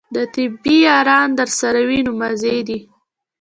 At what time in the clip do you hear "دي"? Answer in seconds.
2.67-2.79